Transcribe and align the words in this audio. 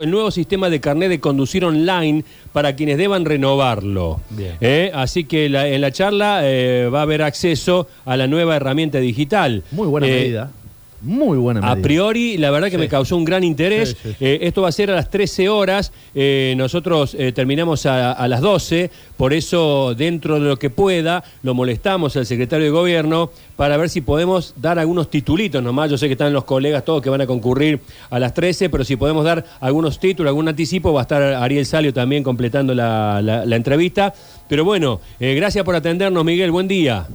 el 0.00 0.12
nuevo 0.12 0.30
sistema 0.30 0.70
de 0.70 0.78
carnet 0.80 1.08
de 1.08 1.18
conducir 1.18 1.64
online 1.64 2.22
para 2.52 2.76
quienes 2.76 2.98
deban 2.98 3.24
renovarlo. 3.24 4.20
Bien. 4.30 4.54
¿Eh? 4.60 4.92
Así 4.94 5.24
que 5.24 5.48
la- 5.48 5.66
en 5.66 5.80
la 5.80 5.90
charla 5.90 6.42
eh, 6.44 6.88
va 6.88 7.00
a 7.00 7.02
haber 7.02 7.20
acceso 7.20 7.88
a 8.04 8.16
la 8.16 8.28
nueva 8.28 8.54
herramienta 8.54 8.98
digital. 9.00 9.64
Muy 9.72 9.88
buena 9.88 10.06
Eh, 10.06 10.10
medida. 10.12 10.52
Muy 11.00 11.38
buena 11.38 11.60
medida. 11.60 11.72
A 11.72 11.76
priori, 11.82 12.36
la 12.38 12.50
verdad 12.50 12.66
que 12.68 12.72
Sí. 12.76 12.78
me 12.80 12.88
causó 12.88 13.16
un 13.16 13.24
gran 13.24 13.44
interés. 13.44 13.90
Sí, 13.90 13.96
sí, 14.02 14.08
sí. 14.18 14.24
Eh, 14.24 14.38
esto 14.42 14.62
va 14.62 14.68
a 14.68 14.72
ser 14.72 14.90
a 14.90 14.94
las 14.96 15.10
13 15.10 15.48
horas. 15.48 15.92
Eh, 16.14 16.54
nosotros 16.56 17.14
eh, 17.18 17.30
terminamos 17.32 17.86
a, 17.86 18.12
a 18.12 18.26
las 18.26 18.40
12. 18.40 18.90
Por 19.16 19.32
eso, 19.32 19.94
dentro 19.96 20.40
de 20.40 20.48
lo 20.48 20.56
que 20.58 20.70
pueda, 20.70 21.22
lo 21.42 21.54
molestamos 21.54 22.16
al 22.16 22.26
secretario 22.26 22.64
de 22.66 22.70
Gobierno 22.70 23.30
para 23.56 23.76
ver 23.76 23.88
si 23.90 24.00
podemos 24.00 24.54
dar 24.56 24.78
algunos 24.78 25.08
titulitos 25.08 25.62
nomás. 25.62 25.88
Yo 25.90 25.98
sé 25.98 26.06
que 26.06 26.12
están 26.12 26.32
los 26.32 26.44
colegas 26.44 26.84
todos 26.84 27.00
que 27.02 27.10
van 27.10 27.20
a 27.20 27.26
concurrir 27.26 27.80
a 28.10 28.18
las 28.18 28.34
13, 28.34 28.68
pero 28.68 28.82
si 28.84 28.96
podemos 28.96 29.24
dar 29.24 29.44
algunos 29.60 30.00
títulos, 30.00 30.30
algún 30.30 30.48
anticipo, 30.48 30.92
va 30.92 31.00
a 31.00 31.02
estar 31.02 31.22
Ariel 31.22 31.64
Salio 31.66 31.92
también 31.94 32.22
completando 32.24 32.74
la, 32.74 33.20
la- 33.22 33.44
la 33.46 33.56
entrevista. 33.56 34.14
Pero 34.48 34.64
bueno, 34.64 35.00
gracias 35.20 35.64
por 35.64 35.76
atendernos, 35.76 36.24
Miguel. 36.24 36.50
Buen 36.50 36.66
día. 36.66 37.06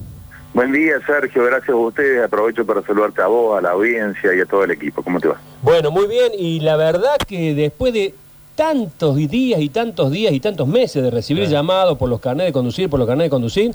Buen 0.53 0.71
día, 0.71 0.93
Sergio. 1.05 1.43
Gracias 1.45 1.69
a 1.69 1.75
ustedes. 1.75 2.23
Aprovecho 2.23 2.65
para 2.65 2.81
saludarte 2.83 3.21
a 3.21 3.27
vos, 3.27 3.57
a 3.57 3.61
la 3.61 3.71
audiencia 3.71 4.33
y 4.35 4.39
a 4.39 4.45
todo 4.45 4.63
el 4.63 4.71
equipo. 4.71 5.01
¿Cómo 5.01 5.19
te 5.19 5.27
va? 5.29 5.37
Bueno, 5.61 5.89
muy 5.91 6.07
bien, 6.07 6.31
y 6.37 6.59
la 6.59 6.75
verdad 6.75 7.17
que 7.27 7.53
después 7.55 7.91
de 7.93 8.13
tantos 8.55 9.15
días 9.15 9.59
y 9.61 9.69
tantos 9.69 10.11
días 10.11 10.31
y 10.31 10.39
tantos 10.39 10.67
meses 10.67 11.01
de 11.01 11.09
recibir 11.09 11.47
llamados 11.47 11.97
por 11.97 12.07
los 12.07 12.19
carnets 12.21 12.49
de 12.49 12.53
conducir, 12.53 12.87
por 12.87 12.99
los 12.99 13.07
carnets 13.07 13.25
de 13.25 13.29
conducir, 13.31 13.71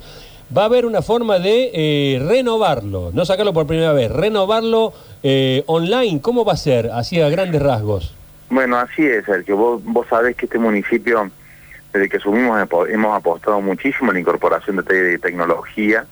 va 0.56 0.62
a 0.62 0.64
haber 0.66 0.86
una 0.86 1.02
forma 1.02 1.40
de 1.40 1.70
eh, 1.74 2.22
renovarlo, 2.24 3.10
no 3.12 3.24
sacarlo 3.24 3.52
por 3.52 3.66
primera 3.66 3.92
vez, 3.92 4.10
renovarlo 4.12 4.92
eh, 5.24 5.64
online. 5.66 6.20
¿Cómo 6.20 6.44
va 6.44 6.52
a 6.52 6.56
ser? 6.56 6.90
Así 6.92 7.20
a 7.20 7.28
grandes 7.28 7.60
rasgos. 7.60 8.14
Bueno, 8.50 8.78
así 8.78 9.04
es, 9.04 9.24
Sergio. 9.24 9.56
Vos, 9.56 9.82
vos 9.84 10.06
sabés 10.08 10.36
que 10.36 10.46
este 10.46 10.58
municipio, 10.60 11.28
desde 11.92 12.08
que 12.08 12.18
asumimos, 12.18 12.56
hemos 12.88 13.16
apostado 13.16 13.60
muchísimo 13.60 14.10
en 14.12 14.14
la 14.14 14.20
incorporación 14.20 14.76
de, 14.76 14.84
te- 14.84 15.02
de 15.02 15.18
tecnología 15.18 16.06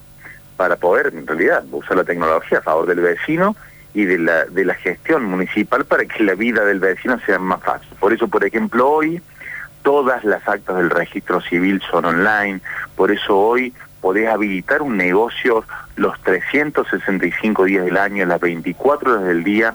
para 0.57 0.77
poder, 0.77 1.13
en 1.15 1.27
realidad, 1.27 1.65
usar 1.71 1.97
la 1.97 2.05
tecnología 2.05 2.59
a 2.59 2.63
favor 2.63 2.87
del 2.87 3.01
vecino 3.01 3.57
y 3.95 4.05
de 4.05 4.19
la, 4.19 4.45
de 4.45 4.65
la 4.65 4.75
gestión 4.75 5.25
municipal 5.25 5.85
para 5.85 6.05
que 6.05 6.23
la 6.23 6.35
vida 6.35 6.65
del 6.65 6.81
vecino 6.81 7.19
sea 7.25 7.39
más 7.39 7.63
fácil. 7.63 7.89
Por 7.99 8.13
eso, 8.13 8.29
por 8.29 8.45
ejemplo, 8.45 8.89
hoy 8.89 9.23
todas 9.83 10.25
las 10.25 10.47
actas 10.49 10.77
del 10.77 10.91
registro 10.91 11.41
civil 11.41 11.81
son 11.91 12.05
online, 12.05 12.61
por 12.97 13.11
eso 13.11 13.39
hoy 13.39 13.73
podés 14.01 14.29
habilitar 14.29 14.83
un 14.83 14.97
negocio 14.97 15.65
los 15.97 16.21
365 16.23 17.65
días 17.65 17.85
del 17.85 17.97
año, 17.97 18.27
las 18.27 18.41
24 18.41 19.13
horas 19.13 19.25
del 19.25 19.45
día, 19.45 19.75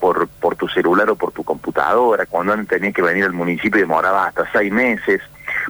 por, 0.00 0.28
por 0.28 0.56
tu 0.56 0.68
celular 0.68 1.08
o 1.10 1.16
por 1.16 1.32
tu 1.32 1.44
computadora, 1.44 2.26
cuando 2.26 2.52
antes 2.52 2.68
tenías 2.68 2.92
que 2.92 3.02
venir 3.02 3.24
al 3.24 3.32
municipio 3.32 3.78
y 3.78 3.82
demoraba 3.82 4.26
hasta 4.26 4.50
seis 4.52 4.72
meses. 4.72 5.20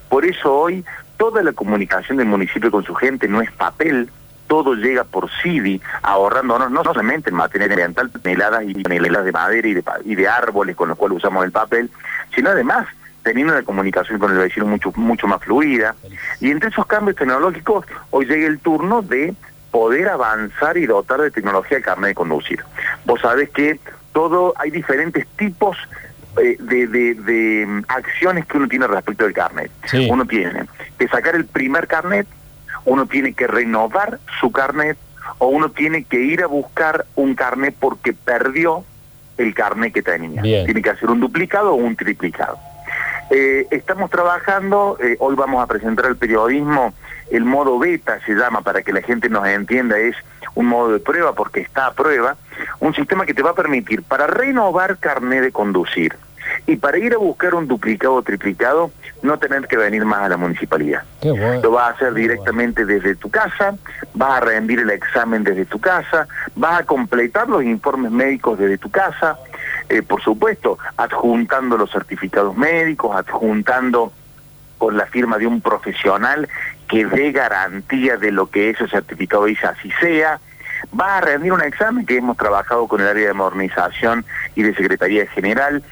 Por 0.08 0.24
eso 0.24 0.54
hoy 0.54 0.84
toda 1.18 1.42
la 1.42 1.52
comunicación 1.52 2.16
del 2.16 2.26
municipio 2.26 2.70
con 2.70 2.82
su 2.82 2.94
gente 2.94 3.28
no 3.28 3.42
es 3.42 3.50
papel, 3.52 4.10
todo 4.52 4.74
llega 4.74 5.04
por 5.04 5.30
CD, 5.42 5.80
ahorrándonos 6.02 6.70
no 6.70 6.84
solamente 6.84 7.30
en 7.30 7.36
materia 7.36 7.68
ambiental, 7.68 8.10
toneladas 8.10 8.64
y 8.66 8.74
toneladas 8.82 9.24
de 9.24 9.32
madera 9.32 9.66
y 9.66 9.72
de, 9.72 9.82
y 10.04 10.14
de 10.14 10.28
árboles 10.28 10.76
con 10.76 10.90
los 10.90 10.98
cuales 10.98 11.16
usamos 11.16 11.42
el 11.46 11.52
papel, 11.52 11.90
sino 12.34 12.50
además 12.50 12.86
teniendo 13.22 13.54
una 13.54 13.62
comunicación 13.62 14.18
con 14.18 14.30
el 14.30 14.36
vecino 14.36 14.66
mucho, 14.66 14.92
mucho 14.94 15.26
más 15.26 15.40
fluida. 15.42 15.94
Y 16.38 16.50
entre 16.50 16.68
esos 16.68 16.84
cambios 16.84 17.16
tecnológicos, 17.16 17.86
hoy 18.10 18.26
llega 18.26 18.46
el 18.46 18.58
turno 18.58 19.00
de 19.00 19.34
poder 19.70 20.10
avanzar 20.10 20.76
y 20.76 20.84
dotar 20.84 21.22
de 21.22 21.30
tecnología 21.30 21.78
el 21.78 21.82
carnet 21.82 22.08
de 22.08 22.14
conducir. 22.14 22.62
Vos 23.06 23.22
sabés 23.22 23.48
que 23.48 23.80
todo, 24.12 24.52
hay 24.58 24.70
diferentes 24.70 25.26
tipos 25.28 25.78
eh, 26.42 26.58
de, 26.60 26.86
de- 26.88 27.14
de, 27.14 27.64
mm, 27.66 27.84
acciones 27.88 28.44
que 28.44 28.58
uno 28.58 28.68
tiene 28.68 28.86
respecto 28.86 29.24
del 29.24 29.32
carnet. 29.32 29.70
Sí. 29.86 30.08
Uno 30.12 30.26
tiene 30.26 30.66
que 30.98 31.08
sacar 31.08 31.36
el 31.36 31.46
primer 31.46 31.86
carnet, 31.86 32.26
uno 32.84 33.06
tiene 33.06 33.32
que 33.32 33.46
renovar 33.46 34.18
su 34.40 34.50
carnet 34.50 34.96
o 35.38 35.48
uno 35.48 35.70
tiene 35.70 36.04
que 36.04 36.20
ir 36.20 36.42
a 36.42 36.46
buscar 36.46 37.06
un 37.14 37.34
carnet 37.34 37.74
porque 37.78 38.12
perdió 38.12 38.84
el 39.38 39.54
carnet 39.54 39.92
que 39.92 40.02
tenía. 40.02 40.42
Bien. 40.42 40.64
Tiene 40.64 40.82
que 40.82 40.90
hacer 40.90 41.10
un 41.10 41.20
duplicado 41.20 41.72
o 41.72 41.74
un 41.74 41.96
triplicado. 41.96 42.58
Eh, 43.30 43.66
estamos 43.70 44.10
trabajando, 44.10 44.98
eh, 45.00 45.16
hoy 45.18 45.34
vamos 45.34 45.62
a 45.62 45.66
presentar 45.66 46.06
al 46.06 46.16
periodismo 46.16 46.92
el 47.30 47.44
modo 47.44 47.78
beta, 47.78 48.18
se 48.26 48.34
llama, 48.34 48.60
para 48.60 48.82
que 48.82 48.92
la 48.92 49.00
gente 49.00 49.30
nos 49.30 49.46
entienda, 49.46 49.98
es 49.98 50.14
un 50.54 50.66
modo 50.66 50.92
de 50.92 50.98
prueba 50.98 51.34
porque 51.34 51.60
está 51.60 51.86
a 51.86 51.92
prueba, 51.94 52.36
un 52.78 52.94
sistema 52.94 53.24
que 53.24 53.32
te 53.32 53.42
va 53.42 53.50
a 53.50 53.54
permitir 53.54 54.02
para 54.02 54.26
renovar 54.26 54.98
carnet 54.98 55.40
de 55.40 55.50
conducir 55.50 56.14
y 56.66 56.76
para 56.76 56.98
ir 56.98 57.14
a 57.14 57.18
buscar 57.18 57.54
un 57.54 57.66
duplicado 57.66 58.14
o 58.14 58.22
triplicado, 58.22 58.90
no 59.22 59.38
tener 59.38 59.66
que 59.66 59.76
venir 59.76 60.04
más 60.04 60.20
a 60.20 60.28
la 60.28 60.36
municipalidad. 60.36 61.02
Bueno. 61.20 61.60
Lo 61.62 61.70
vas 61.72 61.90
a 61.90 61.94
hacer 61.94 62.14
directamente 62.14 62.84
desde 62.84 63.14
tu 63.16 63.30
casa, 63.30 63.74
vas 64.14 64.30
a 64.30 64.40
rendir 64.40 64.80
el 64.80 64.90
examen 64.90 65.44
desde 65.44 65.64
tu 65.64 65.80
casa, 65.80 66.26
vas 66.54 66.80
a 66.80 66.84
completar 66.84 67.48
los 67.48 67.62
informes 67.64 68.12
médicos 68.12 68.58
desde 68.58 68.78
tu 68.78 68.90
casa, 68.90 69.38
eh, 69.88 70.02
por 70.02 70.22
supuesto, 70.22 70.78
adjuntando 70.96 71.76
los 71.76 71.90
certificados 71.90 72.56
médicos, 72.56 73.14
adjuntando 73.16 74.12
con 74.78 74.96
la 74.96 75.06
firma 75.06 75.38
de 75.38 75.46
un 75.46 75.60
profesional 75.60 76.48
que 76.88 77.06
dé 77.06 77.32
garantía 77.32 78.16
de 78.16 78.32
lo 78.32 78.50
que 78.50 78.70
ese 78.70 78.88
certificado 78.88 79.44
dice 79.44 79.66
así 79.66 79.90
sea. 80.00 80.40
Vas 80.90 81.10
a 81.10 81.20
rendir 81.20 81.52
un 81.52 81.62
examen 81.62 82.04
que 82.04 82.16
hemos 82.16 82.36
trabajado 82.36 82.88
con 82.88 83.00
el 83.00 83.06
área 83.06 83.28
de 83.28 83.32
modernización 83.32 84.24
y 84.56 84.62
de 84.62 84.74
Secretaría 84.74 85.26
General 85.28 85.82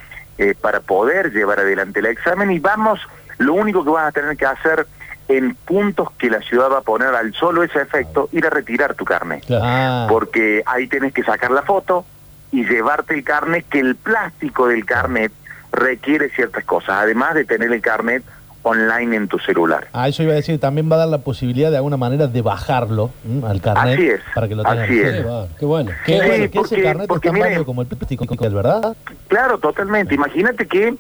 eh, 0.41 0.55
para 0.59 0.81
poder 0.81 1.33
llevar 1.33 1.61
adelante 1.61 2.01
el 2.01 2.07
examen 2.07 2.51
y 2.51 2.59
vamos, 2.59 2.99
lo 3.37 3.53
único 3.53 3.85
que 3.85 3.91
vas 3.91 4.09
a 4.09 4.13
tener 4.13 4.39
que 4.39 4.47
hacer 4.47 4.87
en 5.29 5.55
puntos 5.55 6.11
que 6.13 6.31
la 6.31 6.41
ciudad 6.41 6.71
va 6.71 6.79
a 6.79 6.81
poner 6.81 7.09
al 7.09 7.35
solo 7.35 7.63
ese 7.63 7.83
efecto, 7.83 8.31
ir 8.33 8.47
a 8.47 8.51
retirar 8.51 8.95
tu 8.95 9.05
carnet 9.05 9.45
Ah, 9.51 10.07
porque 10.09 10.63
ahí 10.65 10.87
tenés 10.87 11.13
que 11.13 11.23
sacar 11.25 11.51
la 11.51 11.61
foto 11.61 12.07
y 12.53 12.65
llevarte 12.65 13.13
el 13.13 13.23
carnet, 13.23 13.67
que 13.69 13.81
el 13.81 13.97
plástico 13.97 14.69
del 14.69 14.87
carnet 14.87 15.31
requiere 15.73 16.31
ciertas 16.31 16.65
cosas, 16.65 16.97
además 17.03 17.35
de 17.35 17.45
tener 17.45 17.71
el 17.71 17.83
carnet 17.83 18.25
online 18.63 19.17
en 19.17 19.29
tu 19.29 19.39
celular. 19.39 19.89
ah, 19.93 20.09
eso 20.09 20.23
iba 20.23 20.33
a 20.33 20.37
decir, 20.37 20.59
también 20.61 20.91
va 20.91 20.97
a 20.97 21.01
dar 21.01 21.09
la 21.09 21.19
posibilidad 21.19 21.71
de 21.71 21.77
alguna 21.79 21.97
manera 21.97 22.27
de 22.27 22.43
bajarlo 22.43 23.11
¿m? 23.27 23.47
al 23.47 23.61
carnet. 23.61 23.95
Así 23.95 24.07
es, 24.09 24.21
Para 24.35 24.49
que 24.49 24.55
lo 24.55 24.63
tengan. 24.63 24.79
así 24.85 25.01
es. 25.01 25.13
Qué 25.15 25.23
bueno, 25.23 25.49
qué 25.59 25.67
bueno. 25.67 25.91
Qué 26.05 26.13
Sí, 26.13 26.19
bueno, 26.19 26.35
que 26.37 26.45
ese 26.45 26.51
porque- 26.59 26.83
carnet 26.83 27.09
porque 27.09 27.29
es 27.29 27.35
tan 27.35 27.43
mire- 27.51 27.65
como 27.65 27.83
el 27.83 27.89
plástico, 27.89 28.27
¿es 28.45 28.53
verdad? 28.53 28.97
Claro, 29.29 29.59
totalmente. 29.59 30.15
Imagínate 30.15 30.67
que 30.67 30.95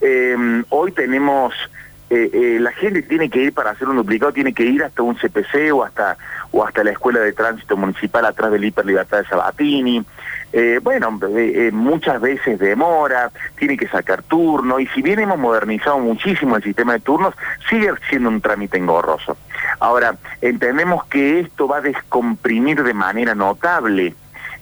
eh, 0.00 0.62
hoy 0.70 0.92
tenemos, 0.92 1.54
eh, 2.10 2.30
eh, 2.32 2.58
la 2.60 2.72
gente 2.72 3.02
tiene 3.02 3.28
que 3.30 3.40
ir 3.44 3.52
para 3.54 3.70
hacer 3.70 3.88
un 3.88 3.96
duplicado, 3.96 4.32
tiene 4.32 4.52
que 4.52 4.64
ir 4.64 4.82
hasta 4.82 5.02
un 5.02 5.16
CPC 5.16 5.70
o 5.72 5.84
hasta 5.84 6.16
o 6.50 6.64
hasta 6.64 6.82
la 6.84 6.90
Escuela 6.90 7.20
de 7.20 7.32
Tránsito 7.32 7.76
Municipal 7.76 8.26
atrás 8.26 8.50
del 8.52 8.64
Hiper 8.64 8.84
Libertad 8.84 9.18
de 9.18 9.24
Sabatini. 9.26 10.04
Eh, 10.52 10.80
bueno, 10.82 11.18
eh, 11.28 11.68
eh, 11.68 11.70
muchas 11.72 12.20
veces 12.20 12.58
demora, 12.58 13.30
tiene 13.56 13.76
que 13.76 13.88
sacar 13.88 14.22
turno, 14.22 14.78
y 14.80 14.86
si 14.88 15.00
bien 15.00 15.18
hemos 15.20 15.38
modernizado 15.38 15.98
muchísimo 15.98 16.56
el 16.56 16.62
sistema 16.62 16.92
de 16.92 17.00
turnos, 17.00 17.34
sigue 17.70 17.90
siendo 18.10 18.28
un 18.28 18.40
trámite 18.40 18.76
engorroso. 18.76 19.36
Ahora, 19.80 20.16
entendemos 20.40 21.04
que 21.06 21.40
esto 21.40 21.66
va 21.68 21.78
a 21.78 21.80
descomprimir 21.80 22.82
de 22.82 22.94
manera 22.94 23.34
notable 23.34 24.14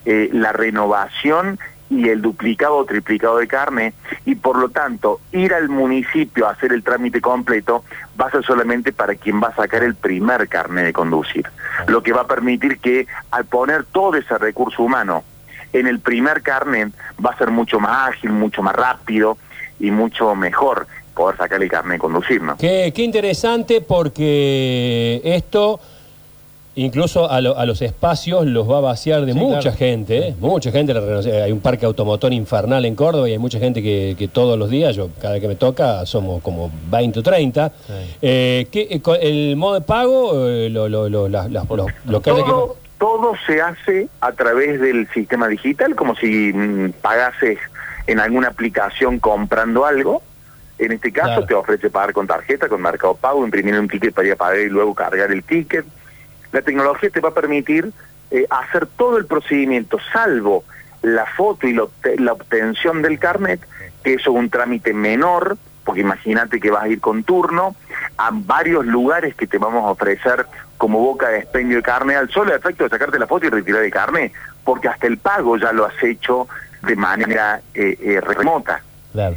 eh, 0.07 0.31
la 0.33 0.53
renovación 0.53 1.59
y 1.91 2.09
el 2.09 2.23
duplicado 2.23 2.77
o 2.77 2.85
triplicado 2.85 3.39
de 3.39 3.49
carne 3.49 3.93
y 4.25 4.37
por 4.37 4.57
lo 4.57 4.69
tanto 4.69 5.21
ir 5.33 5.53
al 5.53 5.69
municipio 5.69 6.47
a 6.47 6.53
hacer 6.53 6.73
el 6.73 6.85
trámite 6.85 7.21
completo 7.21 7.85
va 8.19 8.27
a 8.27 8.31
ser 8.31 8.45
solamente 8.45 8.93
para 8.93 9.17
quien 9.17 9.43
va 9.43 9.49
a 9.49 9.57
sacar 9.57 9.83
el 9.83 9.97
primer 9.97 10.49
carnet 10.49 10.85
de 10.85 10.93
conducir, 10.93 11.51
lo 11.89 12.03
que 12.03 12.13
va 12.13 12.23
a 12.23 12.27
permitir 12.27 12.79
que 12.79 13.09
al 13.33 13.45
poner 13.45 13.85
todo 13.85 14.15
ese 14.15 14.39
recurso 14.39 14.85
humano 14.85 15.25
en 15.73 15.87
el 15.87 16.01
primer 16.01 16.43
carnet 16.43 16.89
va 17.25 17.31
a 17.31 17.39
ser 17.39 17.51
mucho 17.51 17.79
más 17.81 18.11
ágil, 18.11 18.31
mucho 18.31 18.63
más 18.63 18.75
rápido 18.75 19.37
y 19.79 19.91
mucho 19.91 20.35
mejor 20.35 20.87
poder 21.15 21.37
sacar 21.37 21.63
el 21.63 21.69
carnet 21.69 21.95
de 21.95 21.99
conducir, 21.99 22.43
¿no? 22.43 22.57
Qué, 22.57 22.93
qué 22.95 23.03
interesante 23.03 23.81
porque 23.81 25.21
esto 25.25 25.81
incluso 26.77 27.29
a, 27.31 27.41
lo- 27.41 27.59
a 27.59 27.67
los 27.67 27.83
espacios 27.83 28.47
los 28.47 28.71
va 28.71 28.79
a 28.79 28.81
vaciar 28.81 29.27
de 29.27 29.33
Sí, 29.33 29.39
mucha 29.39 29.61
claro. 29.61 29.77
gente, 29.77 30.29
¿eh? 30.29 30.35
mucha 30.41 30.71
gente. 30.71 30.95
la 30.95 31.01
Hay 31.45 31.53
un 31.53 31.61
parque 31.61 31.85
automotor 31.85 32.33
infernal 32.33 32.85
en 32.85 32.95
Córdoba 32.95 33.29
y 33.29 33.33
hay 33.33 33.39
mucha 33.39 33.59
gente 33.59 33.83
que, 33.83 34.15
que 34.19 34.29
todos 34.29 34.59
los 34.59 34.71
días, 34.71 34.95
yo 34.97 35.09
cada 35.21 35.35
vez 35.35 35.43
que 35.43 35.49
me 35.49 35.57
toca, 35.57 36.07
somos 36.07 36.41
como 36.43 36.71
20 36.91 37.19
o 37.19 37.23
30. 37.23 37.69
Sí. 37.69 37.93
Eh, 38.23 38.67
¿qué- 38.71 38.89
eh, 38.91 39.01
¿El 39.21 39.57
modo 39.57 39.75
de 39.75 39.81
pago, 39.83 40.49
eh, 40.49 40.71
lo, 40.71 40.89
lo, 40.89 41.09
lo- 41.09 41.29
las- 41.29 41.51
las- 41.51 41.69
los, 41.69 41.87
los 42.07 42.23
que 42.23 42.31
haya 42.31 42.45
que- 42.45 42.51
Todo, 43.01 43.33
se 43.47 43.63
hace 43.63 44.09
a 44.21 44.33
través 44.33 44.79
del 44.79 45.09
sistema 45.09 45.49
digital, 45.49 45.97
como 45.97 46.15
si 46.15 46.53
mm, 46.53 46.93
pagases 47.01 47.59
en 48.07 48.21
alguna 48.21 48.49
aplicación 48.49 49.19
comprando 49.19 49.87
algo. 49.87 50.23
En 50.79 50.93
este 50.93 51.11
caso 51.11 51.29
Claro. 51.29 51.47
te 51.47 51.55
ofrece 51.55 51.89
pagar 51.89 52.13
con 52.13 52.27
tarjeta, 52.27 52.69
con 52.69 52.83
Mercado 52.83 53.15
Pago, 53.15 53.43
imprimir 53.43 53.75
un 53.81 53.89
ticket 53.89 54.15
para 54.15 54.29
ir 54.29 54.35
a 54.35 54.37
pagar 54.37 54.59
y 54.59 54.69
luego 54.69 54.95
cargar 54.95 55.33
el 55.33 55.43
ticket. 55.43 55.87
La 56.53 56.61
tecnología 56.61 57.09
te 57.09 57.21
va 57.21 57.31
a 57.31 57.35
permitir 57.35 57.91
eh, 58.31 58.47
hacer 58.51 58.87
todo 58.87 59.17
el 59.17 59.25
procedimiento, 59.25 59.99
salvo 60.13 60.63
la 61.01 61.25
foto 61.25 61.67
y 61.67 61.73
la 61.73 62.33
obtención 62.33 63.01
del 63.01 63.19
carnet, 63.19 63.61
que 64.05 64.15
eso 64.15 64.31
es 64.31 64.37
un 64.37 64.51
trámite 64.51 64.93
menor, 64.93 65.57
porque 65.91 66.03
imagínate 66.03 66.61
que 66.61 66.71
vas 66.71 66.85
a 66.85 66.89
ir 66.89 67.01
con 67.01 67.25
turno 67.25 67.75
a 68.17 68.31
varios 68.33 68.87
lugares 68.87 69.35
que 69.35 69.49
te 69.49 69.59
vamos 69.59 69.83
a 69.85 69.89
ofrecer 69.91 70.47
como 70.79 71.01
boca 71.01 71.31
de 71.31 71.39
expendio 71.41 71.79
de 71.79 71.83
carne 71.83 72.15
al 72.15 72.31
solo 72.31 72.55
efecto 72.55 72.85
de 72.85 72.91
sacarte 72.91 73.19
la 73.19 73.27
foto 73.27 73.47
y 73.47 73.51
retirar 73.51 73.83
el 73.83 73.91
carne, 73.91 74.31
porque 74.63 74.87
hasta 74.87 75.09
el 75.09 75.19
pago 75.19 75.57
ya 75.57 75.73
lo 75.73 75.85
has 75.85 76.01
hecho 76.01 76.47
de 76.83 76.95
manera 76.95 77.61
eh, 77.75 77.99
eh, 78.01 78.21
remota. 78.21 78.81
Claro. 79.13 79.37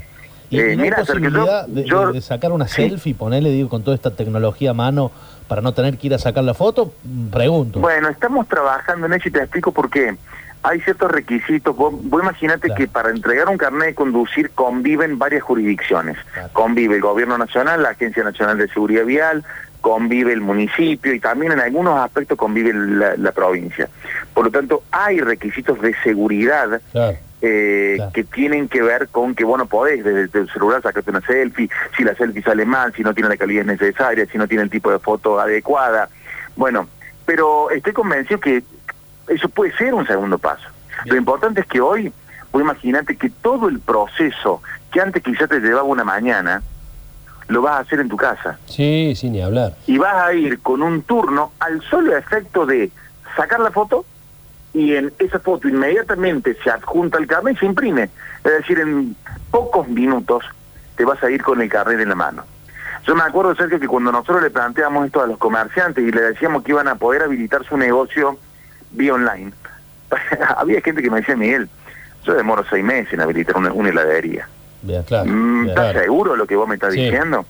Y, 0.51 0.59
Eh, 0.59 0.75
no 0.75 0.83
mira, 0.83 0.97
posibilidad 0.97 1.65
yo- 1.65 1.73
de, 1.73 1.83
yo- 1.85 2.07
de- 2.09 2.13
de 2.13 2.21
sacar 2.21 2.51
una 2.51 2.67
sí. 2.67 2.87
selfie, 2.87 3.15
ponerle, 3.15 3.49
digo, 3.49 3.67
con 3.67 3.81
toda 3.83 3.95
esta 3.95 4.11
tecnología 4.11 4.69
a 4.69 4.73
mano 4.75 5.09
para 5.47 5.61
no 5.63 5.73
tener 5.73 5.97
que 5.97 6.05
ir 6.05 6.13
a 6.13 6.19
sacar 6.19 6.43
la 6.43 6.53
foto? 6.53 6.93
Mm, 7.03 7.29
Pregunto. 7.29 7.79
Bueno, 7.79 8.09
estamos 8.09 8.47
trabajando 8.47 9.07
en 9.07 9.13
eso 9.13 9.27
y 9.27 9.31
te 9.31 9.39
explico 9.39 9.71
por 9.71 9.89
qué. 9.89 10.15
Hay 10.63 10.79
ciertos 10.81 11.11
requisitos. 11.11 11.75
Vos, 11.75 11.93
vos 12.03 12.21
imaginate 12.23 12.67
Claro. 12.67 12.75
que 12.77 12.87
para 12.87 13.09
entregar 13.09 13.49
un 13.49 13.57
carnet 13.57 13.89
de 13.89 13.95
conducir 13.95 14.49
conviven 14.51 15.19
varias 15.19 15.43
jurisdicciones. 15.43 16.17
Claro. 16.33 16.49
Convive 16.53 16.95
el 16.95 17.01
Gobierno 17.01 17.37
Nacional, 17.37 17.83
la 17.83 17.89
Agencia 17.89 18.23
Nacional 18.23 18.57
de 18.57 18.67
Seguridad 18.69 19.05
Vial, 19.05 19.43
convive 19.81 20.31
el 20.31 20.39
municipio 20.39 21.13
y 21.13 21.19
también 21.19 21.51
en 21.51 21.59
algunos 21.59 21.99
aspectos 21.99 22.37
convive 22.37 22.71
la, 22.73 23.17
la 23.17 23.31
provincia. 23.33 23.89
Por 24.33 24.45
lo 24.45 24.51
tanto, 24.51 24.83
hay 24.91 25.19
requisitos 25.19 25.81
de 25.81 25.93
seguridad 26.03 26.79
Claro. 26.93 27.17
eh, 27.41 27.95
Claro. 27.97 28.11
que 28.13 28.23
tienen 28.23 28.69
que 28.69 28.81
ver 28.81 29.09
con 29.09 29.35
que 29.35 29.43
vos 29.43 29.57
no 29.57 29.65
podés 29.65 30.01
desde 30.05 30.29
tu 30.29 30.47
celular 30.47 30.81
sacarte 30.81 31.09
una 31.11 31.19
selfie, 31.19 31.69
si 31.97 32.05
la 32.05 32.15
selfie 32.15 32.41
sale 32.41 32.63
mal, 32.63 32.93
si 32.95 33.03
no 33.03 33.13
tiene 33.13 33.27
la 33.27 33.35
calidad 33.35 33.65
necesaria, 33.65 34.25
si 34.27 34.37
no 34.37 34.47
tiene 34.47 34.63
el 34.63 34.69
tipo 34.69 34.89
de 34.89 34.99
foto 34.99 35.37
adecuada. 35.41 36.07
Bueno, 36.55 36.87
pero 37.25 37.69
estoy 37.71 37.91
convencido 37.91 38.39
que 38.39 38.63
eso 39.27 39.49
puede 39.49 39.75
ser 39.77 39.93
un 39.93 40.05
segundo 40.05 40.37
paso. 40.37 40.67
Lo 41.05 41.15
importante 41.15 41.61
es 41.61 41.67
que 41.67 41.81
hoy, 41.81 42.11
vos 42.51 42.61
imaginate 42.61 43.15
que 43.17 43.29
todo 43.29 43.67
el 43.69 43.79
proceso 43.79 44.61
que 44.91 45.01
antes 45.01 45.23
quizás 45.23 45.49
te 45.49 45.59
llevaba 45.59 45.83
una 45.83 46.03
mañana, 46.03 46.61
lo 47.47 47.61
vas 47.61 47.73
a 47.73 47.79
hacer 47.79 47.99
en 47.99 48.09
tu 48.09 48.17
casa. 48.17 48.57
Sí, 48.65 49.13
sí, 49.15 49.29
ni 49.29 49.41
hablar. 49.41 49.75
Y 49.87 49.97
vas 49.97 50.15
a 50.15 50.33
ir 50.33 50.59
con 50.59 50.81
un 50.81 51.01
turno 51.01 51.51
al 51.59 51.81
solo 51.83 52.15
efecto 52.15 52.65
de 52.65 52.91
sacar 53.35 53.59
la 53.59 53.71
foto 53.71 54.05
y 54.73 54.95
en 54.95 55.13
esa 55.19 55.39
foto 55.39 55.67
inmediatamente 55.67 56.57
se 56.63 56.69
adjunta 56.69 57.17
el 57.17 57.27
carnet 57.27 57.55
y 57.55 57.59
se 57.59 57.65
imprime. 57.65 58.09
Es 58.43 58.51
decir, 58.51 58.79
en 58.79 59.15
pocos 59.51 59.87
minutos 59.87 60.43
te 60.95 61.05
vas 61.05 61.21
a 61.23 61.29
ir 61.29 61.43
con 61.43 61.61
el 61.61 61.69
carnet 61.69 61.99
en 61.99 62.09
la 62.09 62.15
mano. 62.15 62.43
Yo 63.05 63.15
me 63.15 63.23
acuerdo, 63.23 63.53
Sergio, 63.55 63.79
que 63.79 63.87
cuando 63.87 64.11
nosotros 64.11 64.41
le 64.41 64.49
planteamos 64.49 65.05
esto 65.05 65.21
a 65.21 65.27
los 65.27 65.37
comerciantes 65.37 66.03
y 66.03 66.11
le 66.11 66.21
decíamos 66.21 66.63
que 66.63 66.71
iban 66.71 66.87
a 66.87 66.95
poder 66.95 67.23
habilitar 67.23 67.65
su 67.65 67.75
negocio 67.77 68.37
vía 68.93 69.13
online, 69.13 69.51
había 70.57 70.81
gente 70.81 71.01
que 71.01 71.09
me 71.09 71.17
decía, 71.19 71.35
Miguel, 71.35 71.69
yo 72.23 72.33
demoro 72.33 72.63
seis 72.69 72.83
meses 72.83 73.13
en 73.13 73.21
habilitar 73.21 73.57
una, 73.57 73.71
una 73.73 73.89
heladería. 73.89 74.47
Bien, 74.81 75.03
Claro. 75.03 75.25
Mm, 75.29 75.53
bien. 75.63 75.69
¿Estás 75.69 75.91
Claro. 75.91 75.99
seguro 76.05 76.31
de 76.33 76.37
lo 76.37 76.47
que 76.47 76.55
vos 76.55 76.67
me 76.67 76.75
estás 76.75 76.93
Sí. 76.93 77.03
diciendo? 77.03 77.45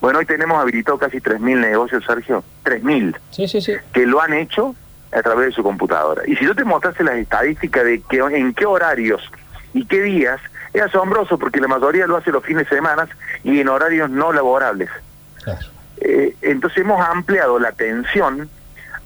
Bueno, 0.00 0.18
hoy 0.18 0.26
tenemos 0.26 0.60
habilitado 0.60 0.98
casi 0.98 1.20
3.000 1.20 1.60
negocios, 1.60 2.04
Sergio. 2.04 2.42
3.000 2.64 3.16
Sí, 3.30 3.46
sí, 3.46 3.60
sí. 3.60 3.74
que 3.92 4.04
lo 4.06 4.20
han 4.20 4.32
hecho 4.32 4.74
a 5.12 5.22
través 5.22 5.46
de 5.48 5.52
su 5.52 5.62
computadora. 5.62 6.22
Y 6.26 6.34
si 6.36 6.44
yo 6.44 6.54
te 6.54 6.64
mostrase 6.64 7.04
las 7.04 7.14
estadísticas 7.16 7.84
de 7.84 8.00
que, 8.00 8.18
en 8.18 8.52
qué 8.54 8.66
horarios 8.66 9.22
y 9.74 9.86
qué 9.86 10.02
días, 10.02 10.40
es 10.72 10.82
asombroso 10.82 11.38
porque 11.38 11.60
la 11.60 11.68
mayoría 11.68 12.06
lo 12.06 12.16
hace 12.16 12.32
los 12.32 12.42
fines 12.44 12.68
de 12.68 12.76
semana 12.76 13.06
y 13.44 13.60
en 13.60 13.68
horarios 13.68 14.10
no 14.10 14.32
laborables. 14.32 14.88
Claro. 15.44 15.60
Eh, 15.98 16.34
entonces 16.42 16.78
hemos 16.78 17.00
ampliado 17.06 17.58
la 17.60 17.68
atención 17.68 18.48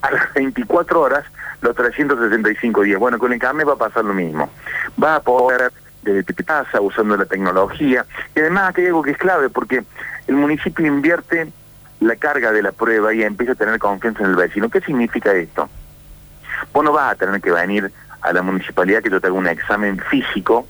a 0.00 0.10
las 0.10 0.32
24 0.34 1.00
horas 1.00 1.24
los 1.60 1.74
365 1.74 2.82
días. 2.82 2.98
Bueno, 2.98 3.18
con 3.18 3.32
el 3.32 3.38
carnet 3.38 3.68
va 3.68 3.74
a 3.74 3.76
pasar 3.76 4.04
lo 4.04 4.14
mismo. 4.14 4.50
Va 5.02 5.16
a 5.16 5.20
poder 5.20 5.72
desde 6.02 6.22
tu 6.22 6.44
casa 6.44 6.80
usando 6.80 7.16
la 7.16 7.24
tecnología. 7.24 8.06
Y 8.34 8.40
además 8.40 8.70
aquí 8.70 8.82
hay 8.82 8.88
algo 8.88 9.02
que 9.02 9.10
es 9.12 9.18
clave 9.18 9.50
porque 9.50 9.84
el 10.26 10.34
municipio 10.34 10.86
invierte 10.86 11.50
la 12.00 12.16
carga 12.16 12.52
de 12.52 12.62
la 12.62 12.72
prueba 12.72 13.12
y 13.12 13.22
empieza 13.22 13.52
a 13.52 13.56
tener 13.56 13.78
confianza 13.78 14.22
en 14.22 14.30
el 14.30 14.36
vecino. 14.36 14.68
¿Qué 14.68 14.80
significa 14.80 15.32
esto? 15.32 15.68
Vos 16.72 16.84
no 16.84 16.92
vas 16.92 17.12
a 17.12 17.14
tener 17.16 17.40
que 17.40 17.50
venir 17.50 17.90
a 18.20 18.32
la 18.32 18.42
municipalidad 18.42 19.02
que 19.02 19.10
yo 19.10 19.20
te 19.20 19.26
haga 19.26 19.36
un 19.36 19.46
examen 19.46 19.98
físico 19.98 20.66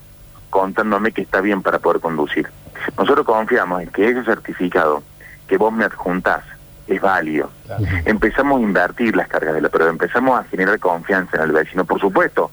contándome 0.51 1.13
que 1.13 1.23
está 1.23 1.41
bien 1.41 1.63
para 1.63 1.79
poder 1.79 2.01
conducir. 2.01 2.49
Nosotros 2.97 3.27
confiamos 3.27 3.83
en 3.83 3.89
que 3.89 4.09
ese 4.09 4.25
certificado 4.25 5.03
que 5.49 5.57
vos 5.57 5.73
me 5.73 5.85
adjuntás 5.85 6.45
es 6.87 7.01
válido. 7.01 7.51
Claro. 7.67 7.85
Empezamos 8.05 8.61
a 8.61 8.63
invertir 8.63 9.17
las 9.17 9.29
cargas 9.29 9.55
de 9.55 9.61
la 9.61 9.69
prueba, 9.69 9.91
empezamos 9.91 10.39
a 10.39 10.45
generar 10.45 10.79
confianza 10.79 11.37
en 11.37 11.43
el 11.43 11.53
vecino. 11.53 11.85
Por 11.85 12.01
supuesto, 12.01 12.51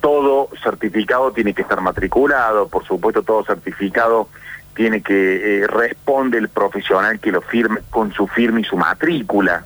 todo 0.00 0.48
certificado 0.62 1.32
tiene 1.32 1.54
que 1.54 1.62
estar 1.62 1.80
matriculado, 1.80 2.68
por 2.68 2.84
supuesto, 2.84 3.22
todo 3.22 3.44
certificado 3.44 4.28
tiene 4.74 5.02
que 5.02 5.64
eh, 5.64 5.66
responde 5.66 6.38
el 6.38 6.48
profesional 6.48 7.20
que 7.20 7.30
lo 7.30 7.42
firme 7.42 7.80
con 7.90 8.12
su 8.12 8.26
firma 8.26 8.60
y 8.60 8.64
su 8.64 8.76
matrícula 8.76 9.64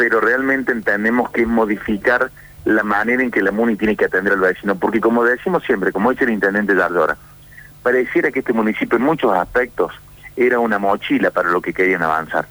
pero 0.00 0.18
realmente 0.18 0.72
entendemos 0.72 1.28
que 1.28 1.42
es 1.42 1.46
modificar 1.46 2.30
la 2.64 2.82
manera 2.82 3.22
en 3.22 3.30
que 3.30 3.42
la 3.42 3.50
MUNI 3.50 3.76
tiene 3.76 3.96
que 3.96 4.06
atender 4.06 4.32
al 4.32 4.40
vecino, 4.40 4.74
porque 4.74 4.98
como 4.98 5.22
decimos 5.24 5.62
siempre, 5.64 5.92
como 5.92 6.10
dice 6.10 6.24
el 6.24 6.30
intendente 6.30 6.74
Yardora, 6.74 7.18
pareciera 7.82 8.30
que 8.30 8.38
este 8.38 8.54
municipio 8.54 8.96
en 8.96 9.04
muchos 9.04 9.30
aspectos 9.36 9.92
era 10.38 10.58
una 10.58 10.78
mochila 10.78 11.30
para 11.30 11.50
lo 11.50 11.60
que 11.60 11.74
querían 11.74 12.02
avanzar. 12.02 12.46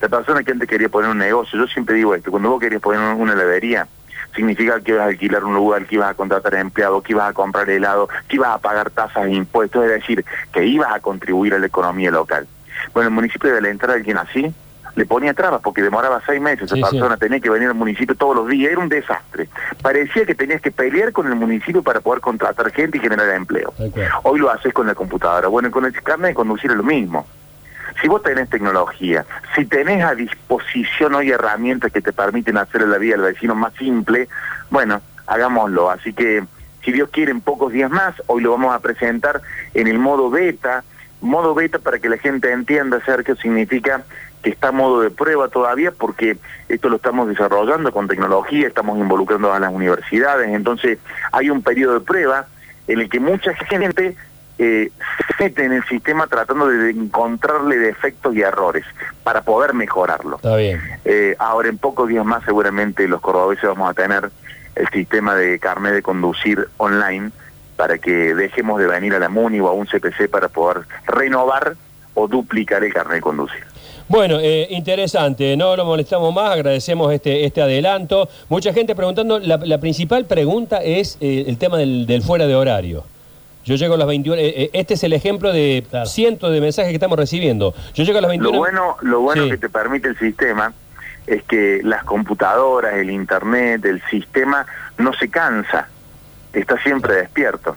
La 0.00 0.08
persona 0.08 0.42
que 0.44 0.52
antes 0.52 0.68
quería 0.68 0.88
poner 0.88 1.10
un 1.10 1.18
negocio, 1.18 1.58
yo 1.58 1.66
siempre 1.66 1.96
digo 1.96 2.14
esto, 2.14 2.30
cuando 2.30 2.50
vos 2.50 2.60
querías 2.60 2.80
poner 2.80 3.00
una 3.00 3.32
heladería, 3.32 3.86
significa 4.34 4.80
que 4.80 4.92
ibas 4.92 5.04
a 5.04 5.08
alquilar 5.08 5.44
un 5.44 5.54
lugar, 5.54 5.86
que 5.86 5.96
ibas 5.96 6.10
a 6.10 6.14
contratar 6.14 6.54
empleados, 6.54 7.02
que 7.02 7.12
ibas 7.12 7.30
a 7.30 7.32
comprar 7.32 7.68
helado, 7.68 8.08
que 8.28 8.36
ibas 8.36 8.50
a 8.50 8.58
pagar 8.58 8.90
tasas 8.90 9.26
e 9.26 9.32
impuestos, 9.32 9.84
es 9.84 9.90
decir, 9.90 10.24
que 10.52 10.64
ibas 10.64 10.92
a 10.94 11.00
contribuir 11.00 11.54
a 11.54 11.58
la 11.58 11.66
economía 11.66 12.10
local. 12.10 12.46
Bueno, 12.94 13.08
el 13.08 13.14
municipio 13.14 13.52
de 13.60 13.68
entrar 13.70 13.90
a 13.90 13.94
alguien 13.94 14.18
así, 14.18 14.54
le 14.94 15.06
ponía 15.06 15.32
trabas 15.34 15.60
porque 15.62 15.82
demoraba 15.82 16.20
seis 16.26 16.40
meses, 16.40 16.64
esa 16.64 16.74
Sí, 16.76 16.82
sí. 16.82 16.90
persona 16.90 17.16
tenía 17.16 17.40
que 17.40 17.50
venir 17.50 17.68
al 17.68 17.74
municipio 17.74 18.14
todos 18.16 18.34
los 18.36 18.48
días, 18.48 18.72
era 18.72 18.80
un 18.80 18.88
desastre. 18.88 19.48
Parecía 19.82 20.24
que 20.26 20.34
tenías 20.34 20.60
que 20.60 20.70
pelear 20.72 21.12
con 21.12 21.26
el 21.28 21.34
municipio 21.36 21.82
para 21.82 22.00
poder 22.00 22.20
contratar 22.20 22.70
gente 22.72 22.98
y 22.98 23.00
generar 23.00 23.28
empleo. 23.30 23.72
Hoy 24.24 24.40
lo 24.40 24.50
haces 24.50 24.72
con 24.72 24.86
la 24.86 24.94
computadora. 24.94 25.48
Bueno, 25.48 25.70
con 25.70 25.84
el 25.84 25.92
carnet 26.02 26.30
de 26.30 26.34
conducir 26.34 26.70
es 26.70 26.76
lo 26.76 26.82
mismo. 26.82 27.26
Si 28.00 28.08
vos 28.08 28.22
tenés 28.22 28.48
tecnología, 28.48 29.24
si 29.54 29.64
tenés 29.64 30.04
a 30.04 30.14
disposición 30.14 31.14
hoy 31.14 31.30
herramientas 31.30 31.92
que 31.92 32.00
te 32.00 32.12
permiten 32.12 32.56
hacer 32.56 32.82
la 32.82 32.98
vida 32.98 33.16
del 33.16 33.32
vecino 33.32 33.54
más 33.54 33.72
simple, 33.74 34.28
bueno, 34.70 35.00
hagámoslo. 35.26 35.90
Así 35.90 36.12
que, 36.12 36.44
si 36.84 36.92
Dios 36.92 37.08
quiere, 37.10 37.32
en 37.32 37.40
pocos 37.40 37.72
días 37.72 37.90
más, 37.90 38.14
hoy 38.26 38.42
lo 38.42 38.52
vamos 38.52 38.74
a 38.74 38.80
presentar 38.80 39.42
en 39.74 39.88
el 39.88 39.98
modo 39.98 40.30
beta, 40.30 40.84
modo 41.20 41.54
beta 41.54 41.78
para 41.78 41.98
que 41.98 42.08
la 42.08 42.18
gente 42.18 42.52
entienda, 42.52 43.00
Sergio, 43.04 43.36
significa 43.36 44.04
que 44.42 44.50
está 44.50 44.68
a 44.68 44.72
modo 44.72 45.00
de 45.00 45.10
prueba 45.10 45.48
todavía 45.48 45.90
porque 45.90 46.38
esto 46.68 46.88
lo 46.88 46.96
estamos 46.96 47.28
desarrollando 47.28 47.92
con 47.92 48.06
tecnología, 48.06 48.68
estamos 48.68 48.98
involucrando 48.98 49.52
a 49.52 49.58
las 49.58 49.72
universidades, 49.72 50.48
entonces 50.50 50.98
hay 51.32 51.50
un 51.50 51.62
periodo 51.62 51.94
de 51.94 52.00
prueba 52.00 52.46
en 52.86 53.00
el 53.00 53.08
que 53.08 53.20
mucha 53.20 53.52
gente 53.54 54.16
eh, 54.58 54.90
se 55.26 55.44
mete 55.44 55.64
en 55.64 55.72
el 55.72 55.84
sistema 55.84 56.26
tratando 56.26 56.66
de 56.66 56.90
encontrarle 56.90 57.76
defectos 57.76 58.34
y 58.34 58.42
errores 58.42 58.84
para 59.22 59.42
poder 59.42 59.72
mejorarlo. 59.72 60.36
Está 60.36 60.56
bien. 60.56 60.80
Eh, 61.04 61.36
ahora 61.38 61.68
en 61.68 61.78
pocos 61.78 62.08
días 62.08 62.24
más 62.24 62.44
seguramente 62.44 63.06
los 63.06 63.20
cordobeses 63.20 63.64
vamos 63.68 63.90
a 63.90 63.94
tener 63.94 64.30
el 64.74 64.88
sistema 64.88 65.34
de 65.34 65.58
carnet 65.58 65.92
de 65.94 66.02
conducir 66.02 66.68
online 66.76 67.30
para 67.76 67.98
que 67.98 68.34
dejemos 68.34 68.80
de 68.80 68.88
venir 68.88 69.14
a 69.14 69.20
la 69.20 69.28
MUNI 69.28 69.60
o 69.60 69.68
a 69.68 69.72
un 69.72 69.86
CPC 69.86 70.28
para 70.28 70.48
poder 70.48 70.82
renovar 71.06 71.76
o 72.14 72.26
duplicar 72.26 72.82
el 72.82 72.92
carnet 72.92 73.16
de 73.16 73.20
conducir. 73.20 73.64
Bueno, 74.08 74.38
eh, 74.40 74.66
interesante, 74.70 75.56
no 75.56 75.76
lo 75.76 75.84
molestamos 75.84 76.34
más, 76.34 76.50
agradecemos 76.52 77.12
este, 77.12 77.44
este 77.44 77.60
adelanto. 77.60 78.28
Mucha 78.48 78.72
gente 78.72 78.96
preguntando, 78.96 79.38
la, 79.38 79.58
la 79.58 79.78
principal 79.78 80.24
pregunta 80.24 80.78
es 80.78 81.18
eh, 81.20 81.44
el 81.46 81.58
tema 81.58 81.76
del, 81.76 82.06
del 82.06 82.22
fuera 82.22 82.46
de 82.46 82.54
horario. 82.54 83.04
Yo 83.68 83.74
llego 83.76 83.94
a 83.94 83.98
las 83.98 84.06
21, 84.08 84.40
eh, 84.40 84.48
eh, 84.64 84.70
este 84.72 84.94
es 84.94 85.04
el 85.04 85.12
ejemplo 85.12 85.52
de 85.52 85.84
Claro. 85.90 86.06
cientos 86.06 86.50
de 86.50 86.60
mensajes 86.60 86.88
que 86.90 86.94
estamos 86.96 87.18
recibiendo. 87.18 87.74
Yo 87.92 88.02
llego 88.04 88.16
a 88.18 88.22
las 88.22 88.30
21... 88.30 88.50
Lo 88.52 88.58
bueno, 88.58 88.96
lo 89.02 89.20
bueno 89.20 89.44
Sí. 89.44 89.50
que 89.50 89.58
te 89.58 89.68
permite 89.68 90.08
el 90.08 90.18
sistema 90.18 90.72
es 91.26 91.42
que 91.42 91.80
las 91.84 92.02
computadoras, 92.04 92.94
el 92.94 93.10
internet, 93.10 93.84
el 93.84 94.00
sistema 94.10 94.64
no 94.96 95.12
se 95.12 95.28
cansa, 95.28 95.88
está 96.54 96.78
siempre 96.82 97.14
despierto. 97.16 97.76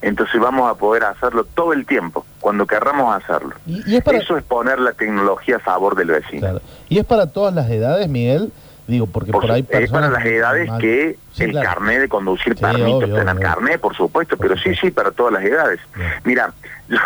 Entonces 0.00 0.40
vamos 0.40 0.70
a 0.70 0.74
poder 0.74 1.04
hacerlo 1.04 1.44
todo 1.44 1.72
el 1.74 1.84
tiempo, 1.84 2.24
cuando 2.40 2.66
querramos 2.66 3.14
hacerlo. 3.14 3.54
Y, 3.66 3.90
y 3.92 3.96
es 3.96 4.02
para, 4.04 4.18
Eso 4.18 4.36
es 4.38 4.44
poner 4.44 4.78
la 4.78 4.92
tecnología 4.92 5.56
a 5.56 5.58
favor 5.60 5.94
del 5.96 6.08
vecino. 6.08 6.40
claro. 6.40 6.60
y 6.88 6.98
es 6.98 7.04
para 7.04 7.26
todas 7.26 7.54
las 7.54 7.68
edades, 7.68 8.08
Miguel. 8.08 8.52
Digo, 8.86 9.06
porque 9.06 9.32
por, 9.32 9.42
Por 9.42 9.50
ahí 9.50 9.66
es 9.68 9.90
para 9.90 10.08
las 10.10 10.24
edades 10.24 10.68
mal- 10.68 10.80
que 10.80 11.16
Sí, 11.32 11.44
el 11.44 11.50
claro. 11.50 11.68
carnet 11.70 12.00
de 12.02 12.08
conducir 12.08 12.54
Sí, 12.54 12.60
permite 12.60 12.84
obvio, 12.92 13.06
obtener 13.08 13.28
obvio. 13.36 13.40
carnet, 13.42 13.80
por 13.80 13.96
supuesto, 13.96 14.36
pero 14.36 14.56
sí, 14.56 14.74
sí, 14.76 14.90
para 14.92 15.10
todas 15.10 15.32
las 15.32 15.44
edades. 15.44 15.80
Bien. 15.96 16.08
Mira, 16.24 16.52
yo, 16.88 16.98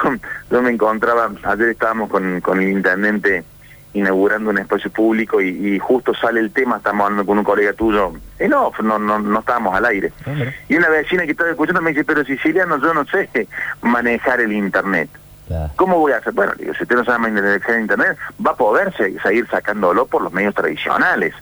yo 0.51 0.63
me 0.63 0.71
encontraba, 0.71 1.31
ayer 1.45 1.69
estábamos 1.71 2.11
con, 2.11 2.41
con 2.43 2.61
el 2.61 2.69
intendente 2.69 3.45
inaugurando 3.93 4.51
un 4.51 4.59
espacio 4.59 4.89
público 4.91 5.41
y, 5.41 5.49
y 5.49 5.79
justo 5.81 6.15
sale 6.15 6.39
el 6.39 6.53
tema, 6.53 6.77
estamos 6.77 7.05
hablando 7.07 7.27
con 7.27 7.39
un 7.39 7.45
colega 7.45 7.73
tuyo, 7.73 8.13
en 8.39 8.53
off, 8.53 8.79
no, 8.81 8.99
no, 9.01 9.19
no 9.19 9.41
estábamos 9.41 9.75
al 9.75 9.85
aire. 9.87 10.13
Ah. 10.27 10.33
Y 10.69 10.77
una 10.77 10.89
vecina 10.91 11.25
que 11.25 11.33
estaba 11.33 11.51
escuchando 11.51 11.81
me 11.83 11.91
dice, 11.91 12.05
pero 12.05 12.25
Siciliano, 12.25 12.77
yo 12.81 12.95
no 12.95 13.05
sé 13.07 13.29
manejar 13.83 14.41
el 14.41 14.53
Internet. 14.53 15.09
Claro. 15.49 15.73
¿Cómo 15.75 15.99
voy 15.99 16.13
a 16.13 16.19
hacer? 16.19 16.33
Bueno, 16.33 16.53
digo, 16.57 16.73
si 16.75 16.85
usted 16.85 16.95
no 16.95 17.05
sabe 17.05 17.19
manejar 17.31 17.75
el 17.75 17.81
Internet, 17.81 18.17
va 18.47 18.53
a 18.53 18.57
poder 18.57 18.95
se- 18.97 19.19
seguir 19.21 19.49
sacándolo 19.49 20.07
por 20.07 20.23
los 20.23 20.33
medios 20.33 20.55
tradicionales. 20.55 21.35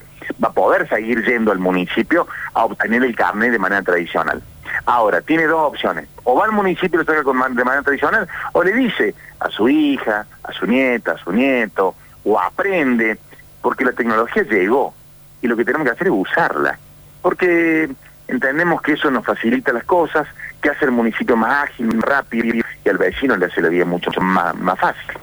Va 0.43 0.49
a 0.49 0.53
poder 0.53 0.89
seguir 0.89 1.25
yendo 1.25 1.53
al 1.53 1.59
municipio 1.59 2.27
a 2.55 2.65
obtener 2.65 3.03
el 3.05 3.15
carnet 3.15 3.53
de 3.53 3.59
manera 3.59 3.83
tradicional. 3.83 4.43
Ahora, 4.87 5.21
tiene 5.21 5.45
dos 5.45 5.61
opciones. 5.61 6.09
O 6.25 6.37
va 6.37 6.45
al 6.45 6.53
municipio 6.53 7.01
y 7.01 7.05
lo 7.05 7.05
saca 7.05 7.23
con 7.23 7.39
de 7.55 7.65
manera 7.65 7.83
tradicional, 7.83 8.29
o 8.53 8.63
le 8.63 8.73
dice 8.73 9.15
a 9.41 9.49
su 9.51 9.69
hija, 9.69 10.27
a 10.43 10.53
su 10.53 10.67
nieta, 10.67 11.13
a 11.13 11.19
su 11.19 11.33
nieto, 11.33 11.95
o 12.25 12.39
aprende, 12.39 13.19
porque 13.63 13.85
la 13.85 13.93
tecnología 13.93 14.43
llegó 14.43 14.95
y 15.41 15.47
lo 15.47 15.57
que 15.57 15.65
tenemos 15.65 15.87
que 15.87 15.93
hacer 15.93 16.09
es 16.09 16.13
usarla. 16.15 16.79
Porque 17.23 17.89
entendemos 18.29 18.83
que 18.83 18.93
eso 18.93 19.11
nos 19.11 19.25
facilita 19.25 19.73
las 19.73 19.85
cosas, 19.85 20.27
que 20.61 20.69
hace 20.69 20.85
el 20.85 20.91
municipio 20.91 21.37
más 21.37 21.65
ágil, 21.65 21.87
más 21.87 22.05
rápido 22.05 22.63
y 22.85 22.89
al 22.89 22.99
vecino 22.99 23.37
le 23.37 23.47
hace 23.47 23.61
la 23.61 23.69
vida 23.69 23.85
mucho 23.85 24.11
más, 24.21 24.55
más 24.57 24.79
fácil. 24.79 25.19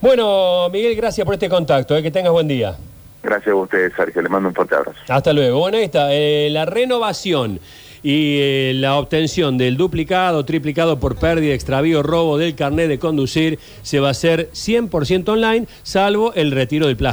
Bueno, 0.00 0.68
Miguel, 0.70 0.94
gracias 0.96 1.24
por 1.24 1.34
este 1.34 1.48
contacto. 1.48 1.96
eh, 1.96 2.02
que 2.02 2.10
tengas 2.10 2.32
buen 2.32 2.46
día. 2.46 2.76
Gracias 3.24 3.52
a 3.52 3.56
ustedes, 3.56 3.92
Sergio. 3.96 4.22
Les 4.22 4.30
mando 4.30 4.50
un 4.50 4.54
fuerte 4.54 4.74
abrazo. 4.74 4.98
Hasta 5.08 5.32
luego. 5.32 5.58
Bueno, 5.58 5.78
ahí 5.78 5.84
está. 5.84 6.08
eh, 6.12 6.48
la 6.50 6.66
renovación 6.66 7.58
y 8.04 8.36
eh, 8.38 8.72
la 8.74 8.96
obtención 8.96 9.56
del 9.56 9.78
duplicado, 9.78 10.44
triplicado 10.44 11.00
por 11.00 11.16
pérdida, 11.16 11.54
extravío, 11.54 12.02
robo 12.02 12.36
del 12.36 12.54
carnet 12.54 12.86
de 12.86 12.98
conducir 12.98 13.58
se 13.82 13.98
va 13.98 14.08
a 14.08 14.10
hacer 14.10 14.50
100% 14.52 15.26
online, 15.30 15.66
salvo 15.82 16.34
el 16.34 16.50
retiro 16.52 16.86
del 16.86 16.98
plástico. 16.98 17.12